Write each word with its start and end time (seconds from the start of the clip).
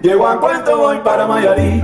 Llego 0.00 0.28
a 0.28 0.40
Puerto, 0.40 0.78
voy 0.78 0.98
para 0.98 1.26
Mayarí. 1.26 1.80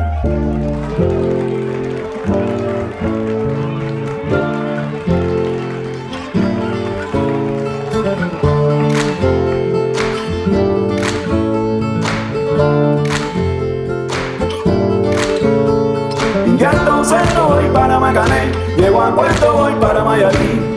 Ya 16.56 16.70
entonces 16.70 17.18
voy 17.37 17.65
para 17.73 17.98
Macané, 17.98 18.52
llego 18.76 19.01
a 19.01 19.12
Puerto, 19.12 19.52
voy 19.54 19.74
para 19.74 20.04
Mayarí. 20.04 20.73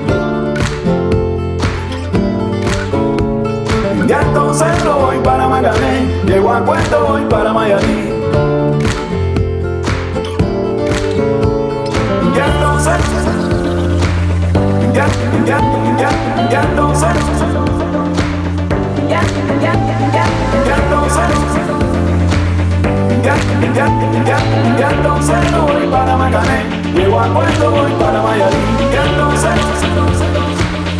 Ya 4.07 4.21
entonces 4.21 4.67
no 4.85 4.99
voy 4.99 5.17
para 5.17 5.49
Magané, 5.49 6.07
llego 6.25 6.53
a 6.53 6.63
Puerto, 6.63 7.07
voy 7.09 7.25
para 7.25 7.51
Mayarí. 7.51 8.13
Ya 12.33 12.45
entonces, 12.45 13.01
ya, 14.93 15.07
ya, 15.45 15.59
ya, 15.99 16.09
ya 16.49 16.61
entonces, 16.61 17.09
ya, 19.09 19.21
ya, 19.61 19.73
ya, 20.13 20.25
ya 20.65 20.75
entonces, 20.77 21.29
ya, 23.25 23.35
ya, 23.75 24.37
ya, 24.79 24.89
entonces 24.89 25.51
no 25.51 25.61
voy 25.63 25.87
para 25.91 26.15
Magané, 26.15 26.63
llego 26.95 27.19
a 27.19 27.25
Puerto, 27.25 27.71
voy 27.71 27.91
para 27.99 28.21
Mayarí. 28.21 28.55
Ya 28.93 29.03
entonces, 29.03 30.66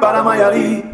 para 0.00 0.22
Maiari. 0.22 0.84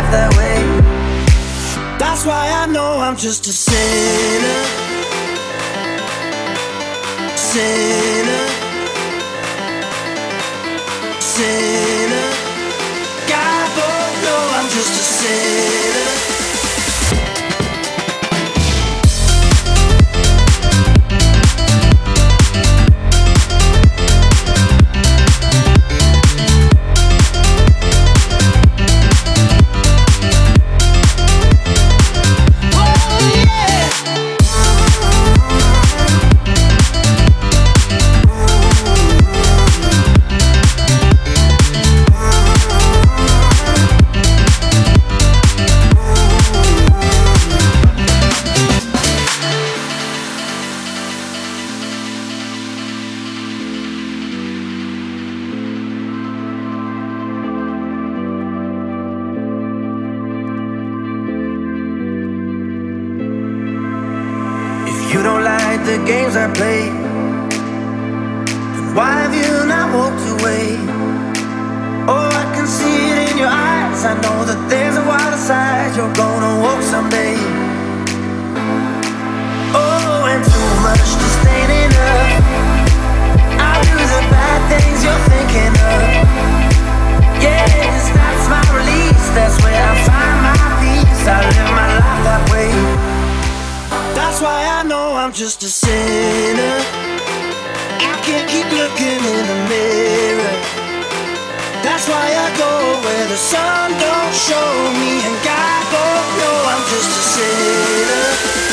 life 0.00 0.10
that 0.12 0.30
way. 0.36 0.56
That's 1.98 2.24
why 2.24 2.48
I 2.62 2.66
know 2.66 2.98
I'm 2.98 3.16
just 3.16 3.46
a 3.46 3.52
sinner. 3.52 4.60
Sinner. 7.36 8.46
Sinner. 11.20 12.28
God, 13.32 13.68
oh, 13.86 14.06
no, 14.26 14.36
I'm 14.56 14.68
just 14.76 14.92
a 14.92 15.06
sinner. 15.18 15.89
That's 102.00 102.08
why 102.08 102.32
I 102.32 102.56
go 102.56 103.02
where 103.04 103.28
the 103.28 103.36
sun 103.36 103.90
don't 103.90 104.34
show 104.34 104.72
me, 104.96 105.20
and 105.20 105.36
God 105.44 105.84
don't 105.92 106.28
know 106.40 106.56
I'm 106.72 106.82
just 106.88 107.12
a 107.12 107.22
sinner. 107.28 108.69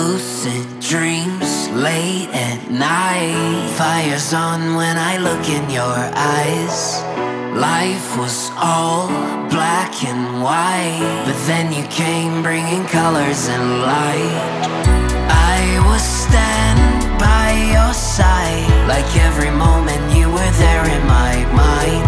lucid 0.00 0.64
dreams 0.80 1.68
late 1.70 2.28
at 2.32 2.70
night. 2.70 3.68
Fire's 3.76 4.32
on 4.32 4.74
when 4.74 4.96
I 4.96 5.18
look 5.18 5.44
in 5.48 5.68
your 5.68 5.98
eyes. 6.36 7.02
Life 7.52 8.16
was 8.16 8.50
all 8.56 9.08
black 9.50 9.92
and 10.04 10.42
white, 10.42 11.04
but 11.26 11.38
then 11.46 11.66
you 11.76 11.84
came 11.88 12.42
bringing 12.42 12.84
colors 12.86 13.48
and 13.48 13.64
light. 13.82 14.40
I 15.52 15.60
will 15.84 16.04
stand 16.22 16.80
by 17.20 17.48
your 17.74 17.92
side, 17.92 18.70
like 18.88 19.10
every 19.28 19.50
moment 19.50 20.02
you 20.16 20.28
were 20.30 20.52
there 20.64 20.84
in 20.96 21.02
my 21.18 21.34
mind. 21.64 22.06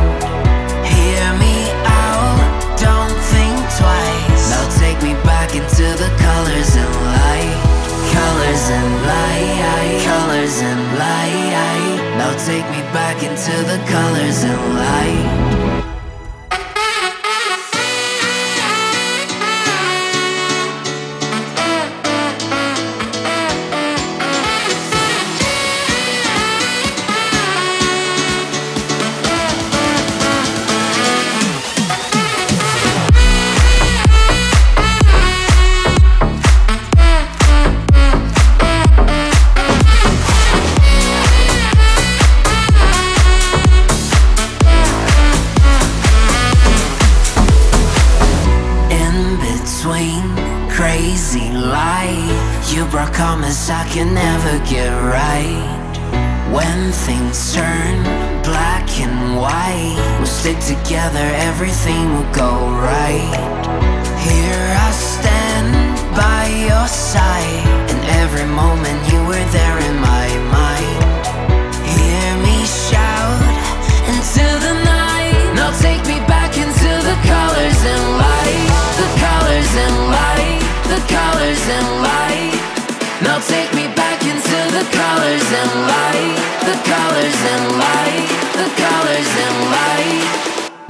Hear 0.95 1.27
me 1.45 1.57
out, 1.85 2.41
don't 2.87 3.19
think 3.35 3.57
twice. 3.81 4.45
Now 4.53 4.65
take 4.81 4.99
me 5.03 5.13
back 5.29 5.51
into 5.55 5.87
the 6.03 6.11
colors 6.25 6.73
and 6.77 6.93
light 7.19 7.82
colors 8.17 8.65
and 8.79 8.93
light, 9.11 10.03
colors 10.05 10.57
and 10.61 10.83
light. 10.99 11.33
Now 12.19 12.33
take 12.47 12.67
me 12.75 12.83
back 12.93 13.23
into 13.23 13.55
the 13.71 13.79
colors 13.91 14.45
and 14.45 14.63
light. 14.75 15.62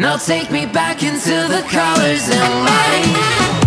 Now 0.03 0.17
take 0.17 0.51
me 0.51 0.67
back 0.67 1.05
into 1.05 1.31
the 1.47 1.65
colors 1.71 2.29
and 2.29 2.65
light. 2.65 3.62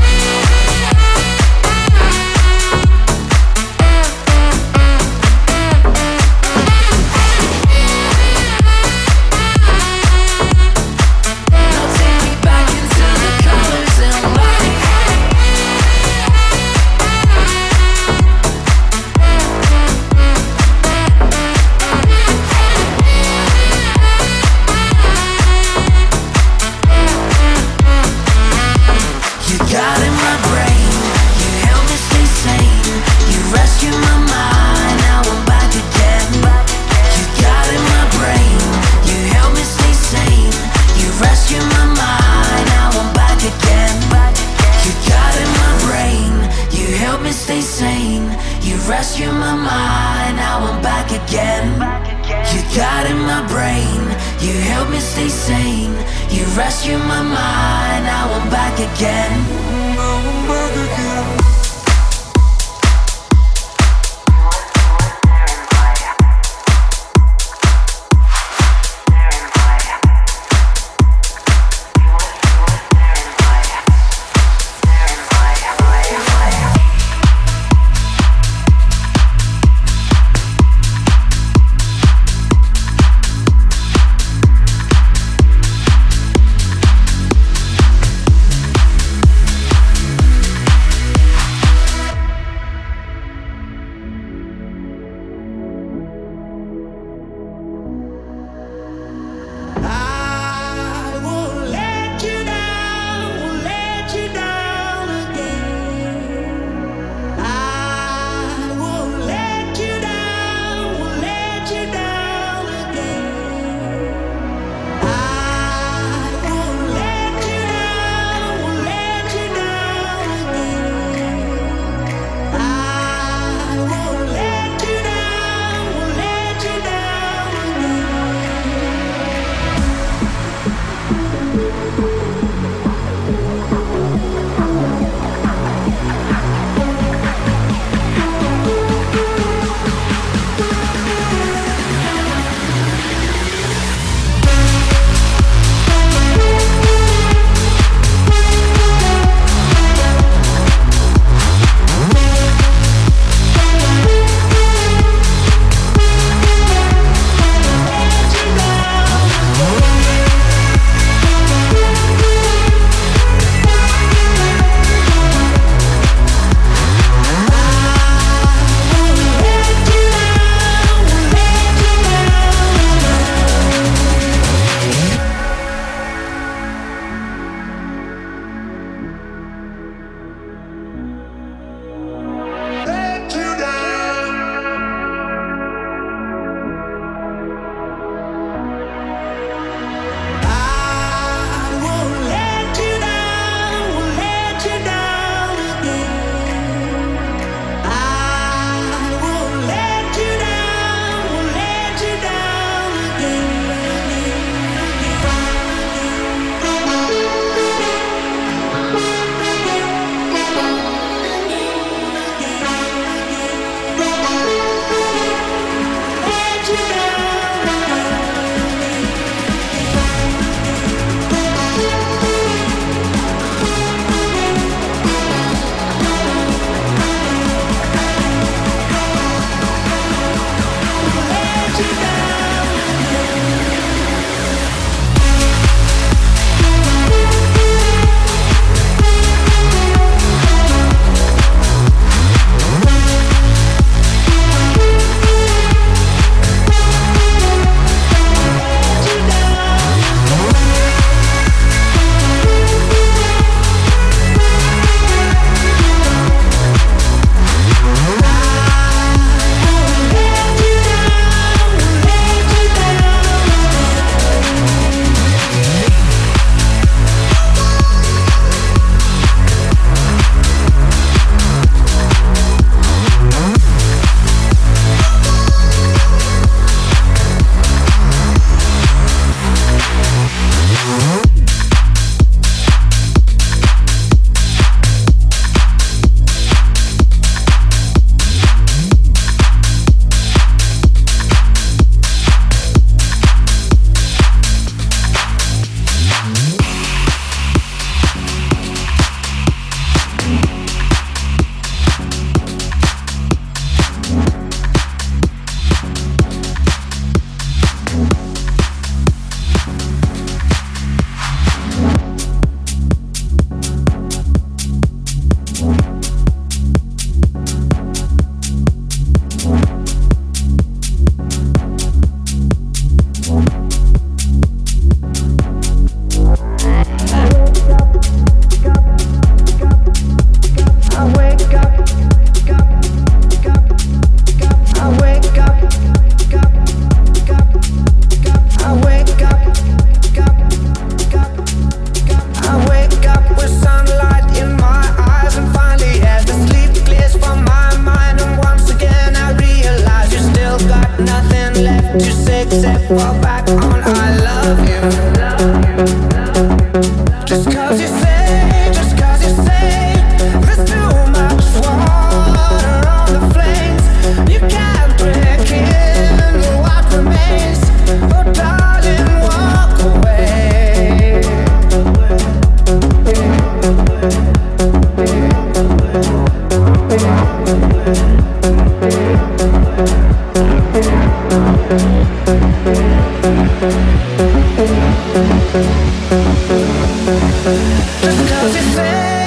Cause 388.05 388.55
it's 388.55 388.75
better. 388.75 389.24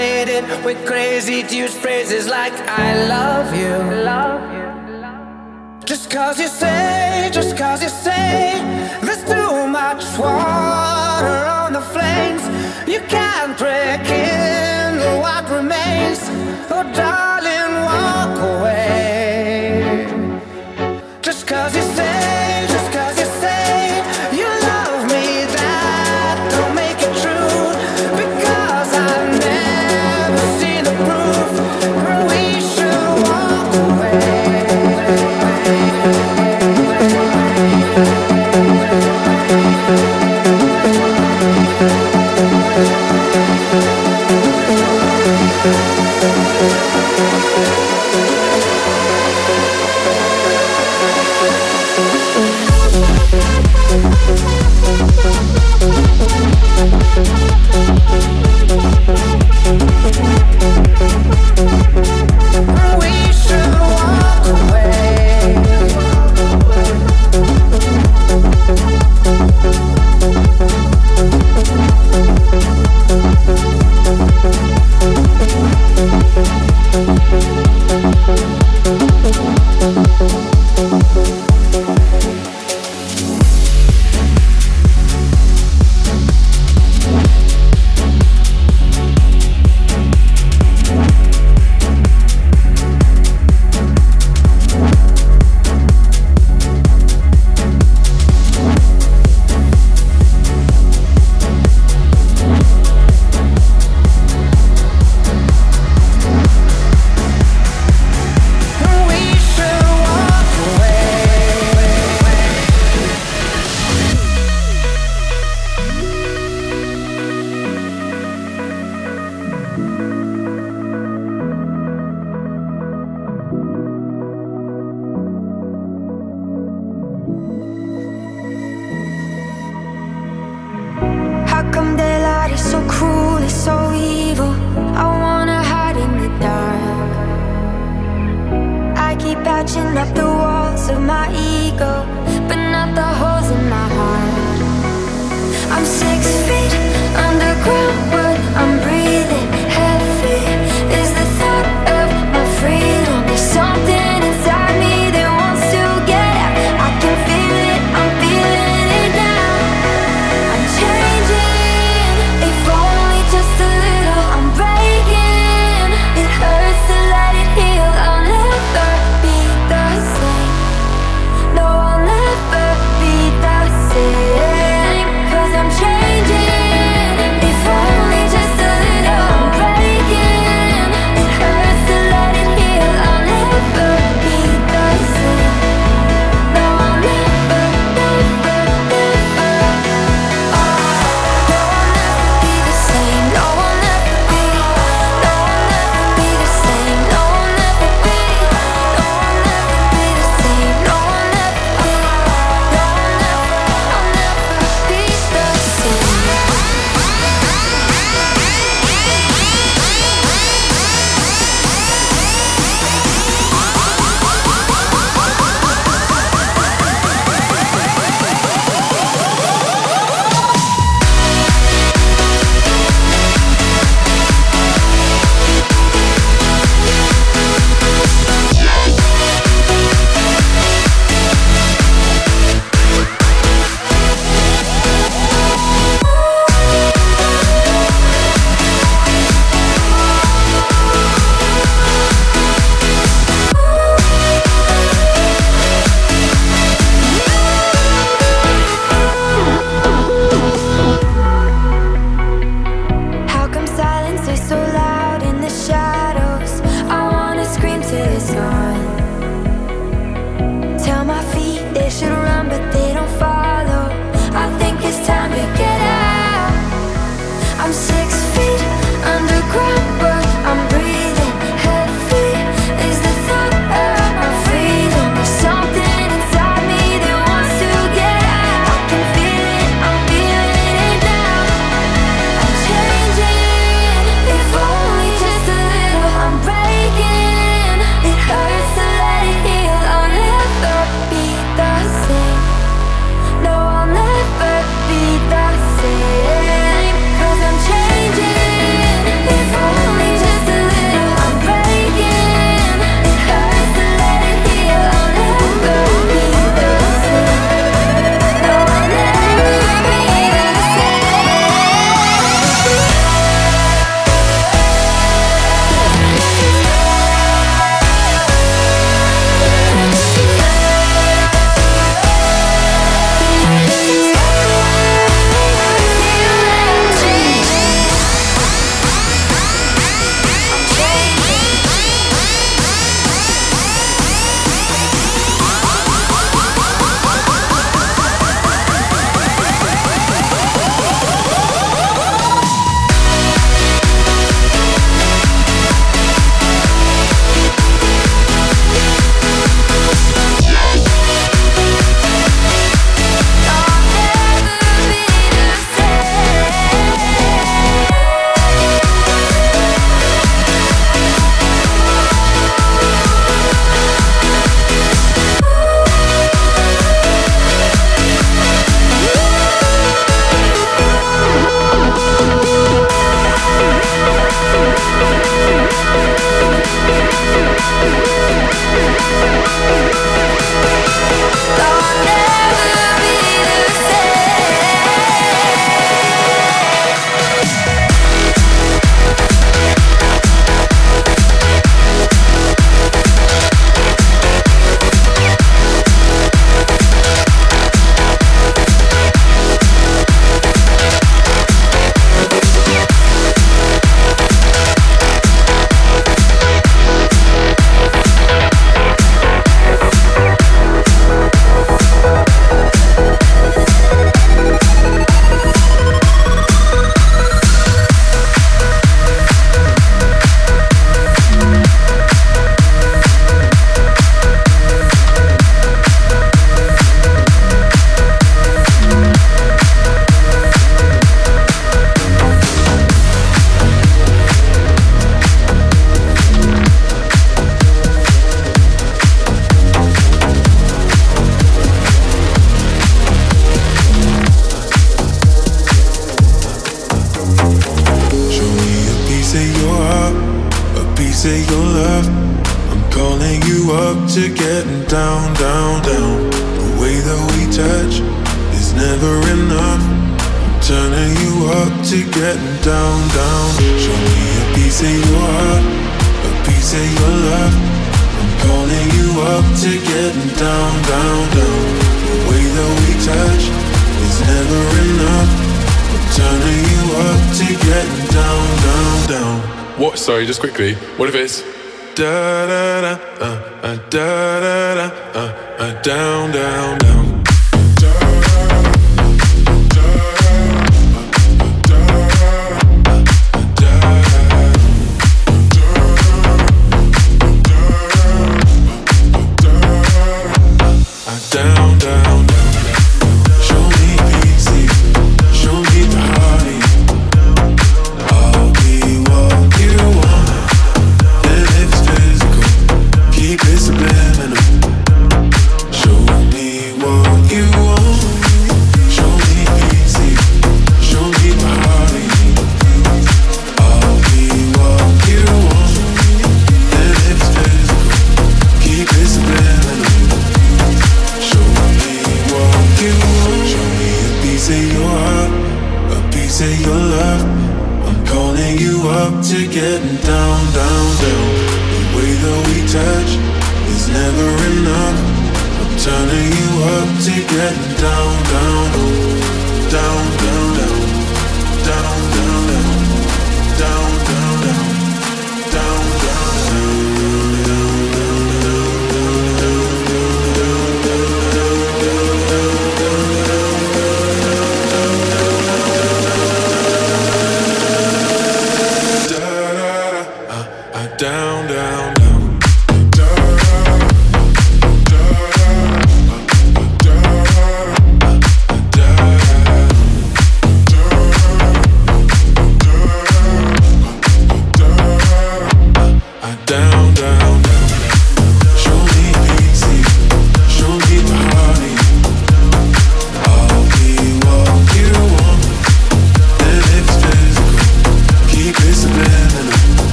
faded 0.00 0.44
with 0.64 0.78
crazy 0.86 1.38
use 1.62 1.76
phrases 1.84 2.26
like 2.26 2.54
I 2.84 2.88
love 3.14 3.48
you. 3.62 3.74
Love 4.12 4.44
you. 4.56 4.68
Just 5.90 6.08
cause 6.08 6.36
you 6.42 6.48
say, 6.48 7.28
just 7.38 7.52
cause 7.62 7.82
you 7.82 7.90
say, 8.06 8.34
there's 9.04 9.24
too 9.34 9.56
much 9.80 10.02
water 10.18 11.38
on 11.60 11.70
the 11.78 11.84
flames. 11.94 12.42
You 12.94 13.00
can't 13.16 13.52
break 13.62 14.04
in 14.32 14.90
what 15.22 15.42
remains. 15.58 16.20
Oh, 16.74 16.84
darling, 17.02 17.72
walk 17.88 18.36
away. 18.52 18.89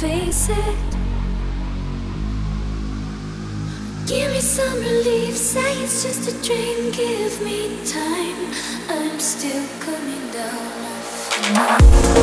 face 0.00 0.48
it. 0.48 0.90
Give 4.06 4.32
me 4.32 4.40
some 4.40 4.78
relief, 4.80 5.36
say 5.36 5.82
it's 5.82 6.02
just 6.02 6.26
a 6.26 6.32
dream. 6.42 6.90
Give 6.90 7.42
me 7.42 7.84
time, 7.84 8.40
I'm 8.88 9.20
still 9.20 9.66
coming 9.80 10.30
down. 10.32 12.19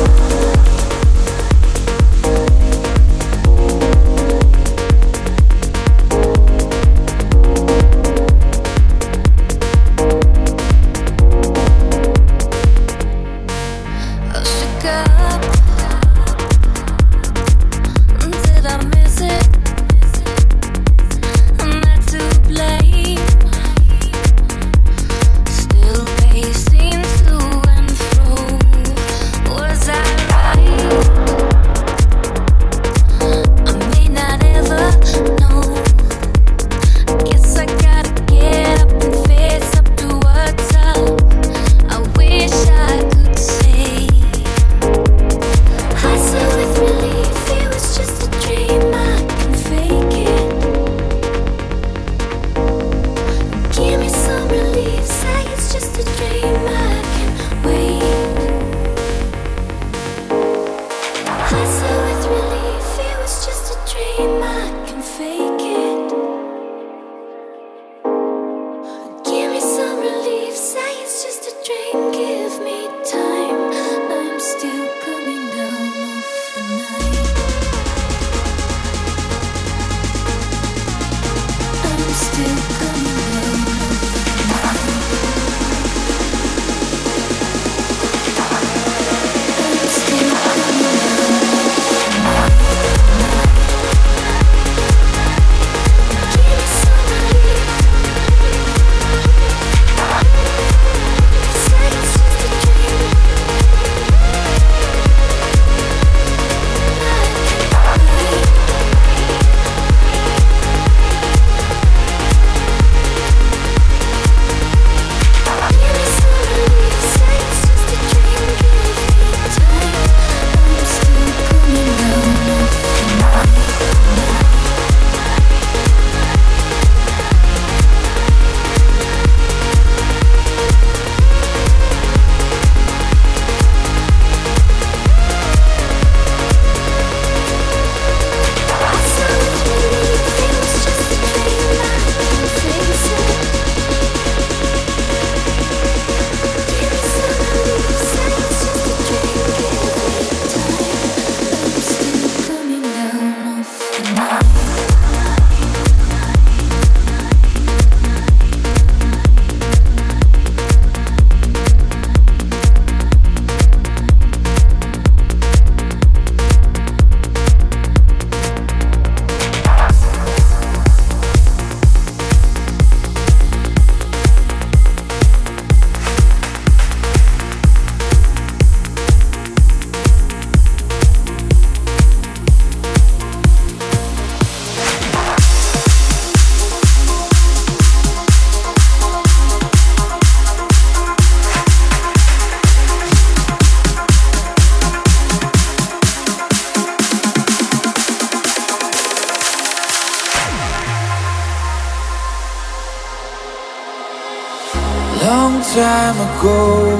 Time 206.08 206.38
ago 206.38 206.96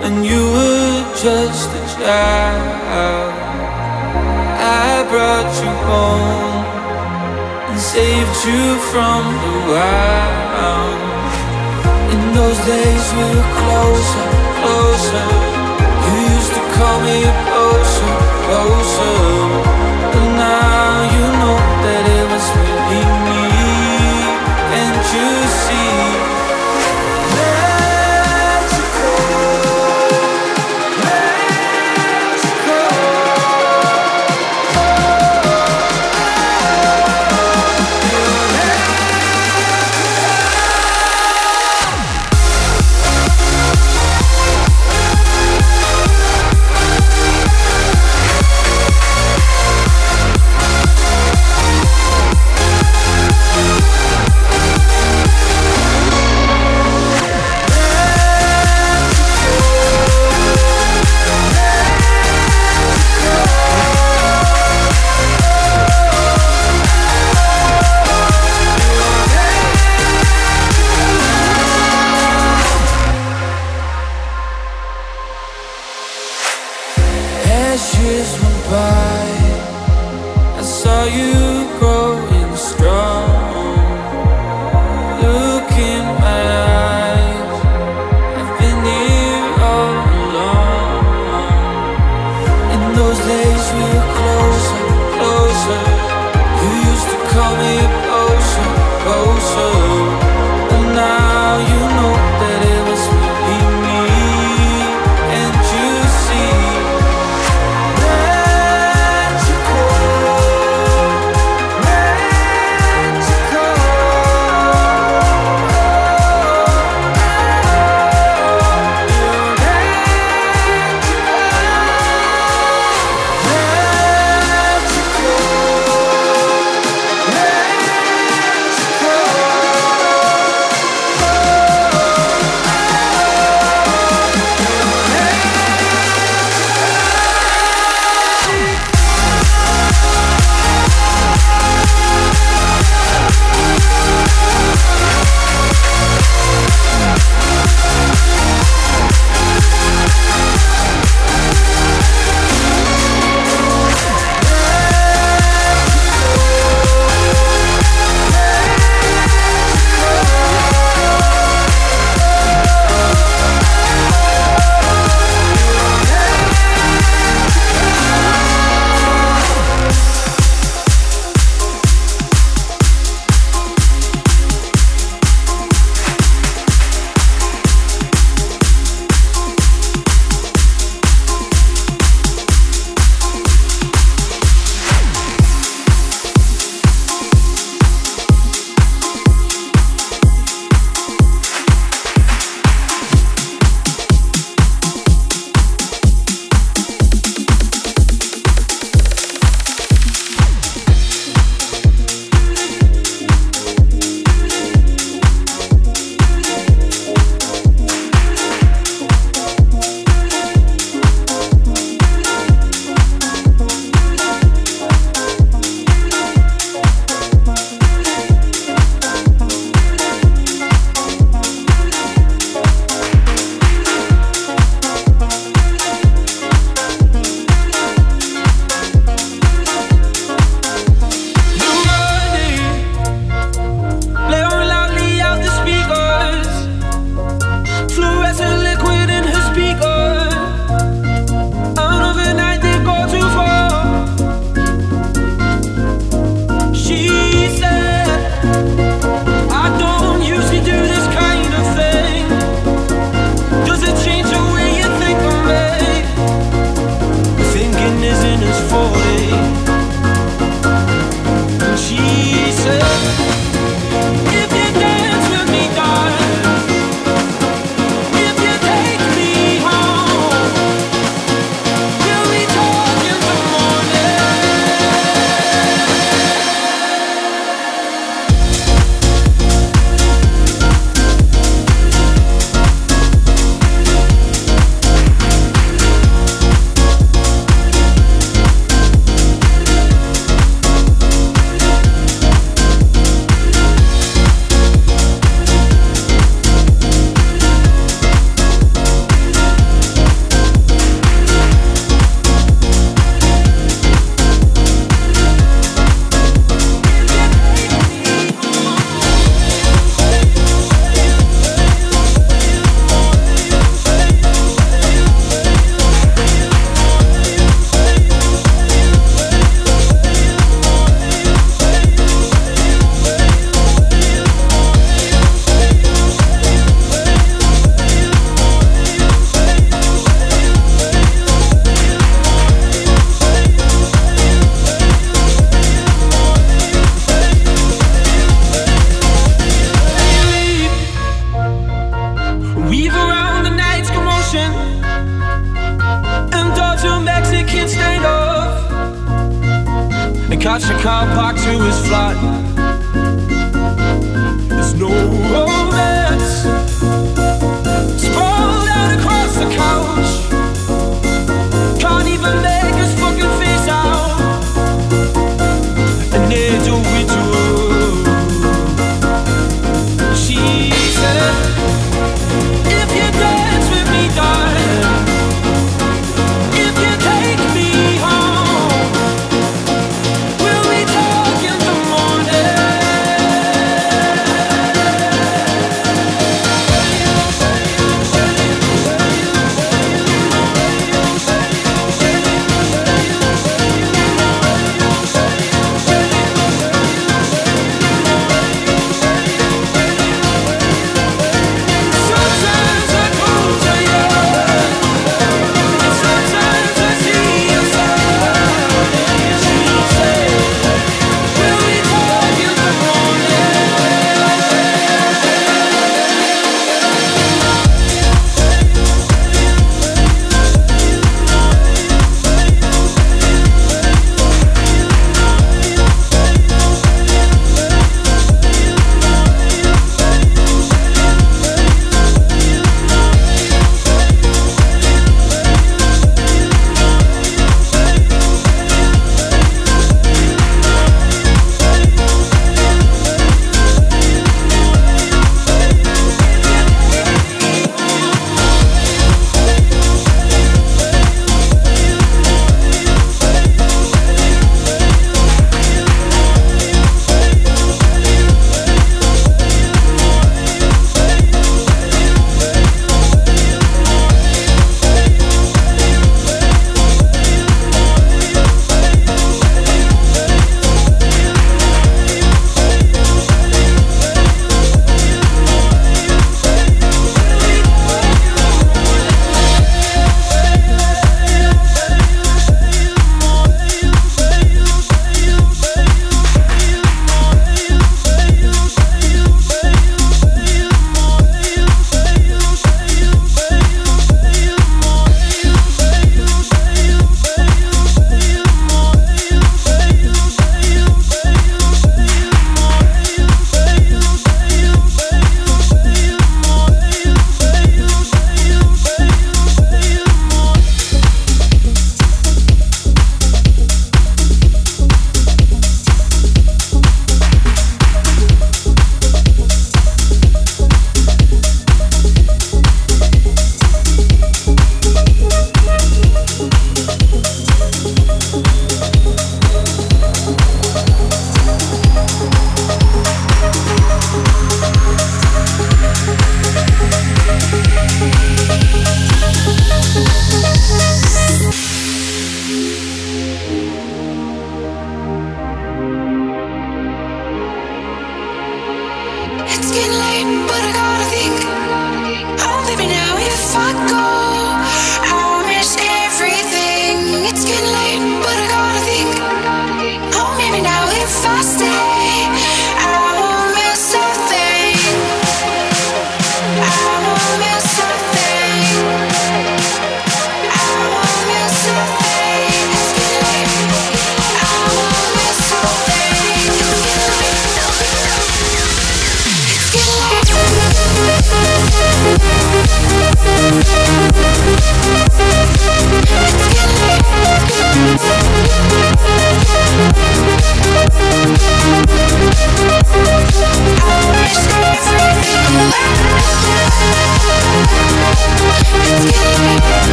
when 0.00 0.24
you 0.24 0.42
were 0.56 0.98
just 1.14 1.68
a 1.80 1.84
child. 1.94 3.32
I 4.82 5.06
brought 5.10 5.52
you 5.62 5.72
home 5.90 6.64
and 7.68 7.78
saved 7.78 8.38
you 8.48 8.64
from 8.90 9.22
the 9.44 9.54
wild. 9.70 10.98
In 12.14 12.22
those 12.38 12.58
days 12.74 13.06
we 13.16 13.26
were 13.36 13.50
closer, 13.60 14.28
closer. 14.60 15.28
You 16.04 16.14
used 16.34 16.52
to 16.58 16.62
call 16.74 16.98
me 17.06 17.18
closer, 17.46 18.14
closer. 18.44 19.67